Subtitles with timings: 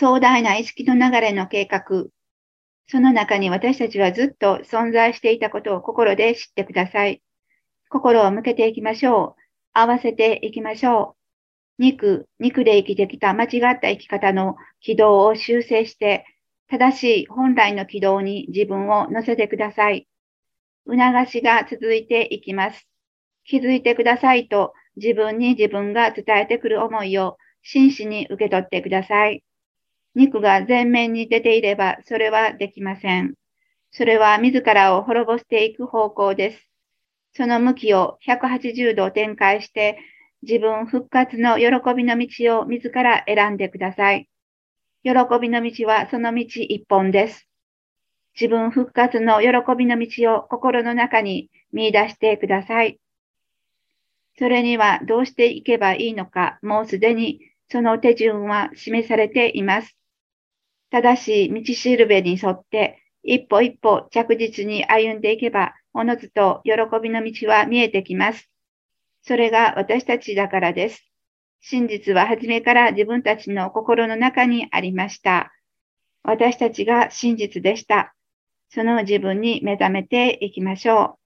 [0.00, 2.06] 壮大な意識の流れの計画、
[2.88, 7.22] その中に私たちはずっと存在していたことを心で知ってください。
[7.90, 9.42] 心を向けていきましょう。
[9.74, 11.16] 合わせていきましょ
[11.78, 11.82] う。
[11.82, 16.24] 肉、肉で生きてきた間違った生き方の軌道を修正して、
[16.70, 20.08] 正しい本来の軌道に自分を乗せてください。
[20.86, 22.88] 促しが続いていきます。
[23.44, 29.42] 気づいてくださいと自分に自分が伝えてくる思いを真摯に受け取ってください。
[30.14, 33.34] 肉が前面に出ていればそれはできません。
[33.92, 36.68] それは自らを滅ぼしていく方向です。
[37.34, 39.98] その向きを180度展開して
[40.42, 44.28] 自分復活の喜びの道を自ら選んでください。
[45.02, 47.46] 喜びの道はその道一本です。
[48.34, 52.98] 自分復活の喜びの道を心の中に見出してください。
[54.38, 59.99] それにはどうしていけばいいのか、もうすでにその手順は示されています。
[60.90, 68.50] 正しい道しるべに沿って一歩一歩着実に歩んでいけば、おのずと喜びの道は見えてきます。
[69.22, 71.06] それが私たちだからです。
[71.60, 75.52] 真実は初めから自分たちの心の中にありました。
[76.22, 78.14] 私たちが真実でした。
[78.70, 81.19] その自分に目覚めていきましょう。